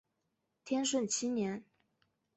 [0.65, 1.63] 天顺七年。